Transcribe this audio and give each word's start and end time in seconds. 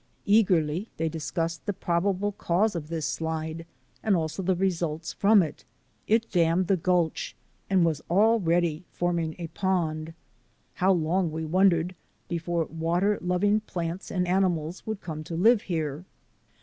Eagerly 0.25 0.89
they 0.97 1.07
discussed 1.07 1.63
the 1.67 1.73
probable 1.73 2.31
causes 2.31 2.75
of 2.75 2.87
this 2.89 3.05
slide 3.05 3.67
and 4.01 4.15
also 4.15 4.41
the 4.41 4.55
results 4.55 5.13
from 5.13 5.43
it. 5.43 5.63
It 6.07 6.27
dammed 6.31 6.65
the 6.65 6.75
gulch 6.75 7.35
and 7.69 7.85
was 7.85 8.01
already 8.09 8.83
forming 8.91 9.35
a 9.37 9.45
pond. 9.45 10.15
How 10.73 10.91
long, 10.91 11.31
we 11.31 11.45
wondered, 11.45 11.93
before 12.27 12.65
water 12.65 13.19
loving 13.21 13.59
plants 13.59 14.09
and 14.09 14.27
ani 14.27 14.47
mals 14.47 14.81
would 14.87 15.01
come 15.01 15.23
to 15.25 15.35
live 15.35 15.61
here. 15.69 16.03